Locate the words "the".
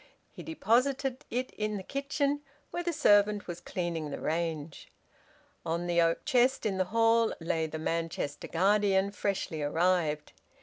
1.77-1.83, 2.81-2.91, 4.09-4.19, 5.85-6.01, 6.79-6.85, 7.67-7.77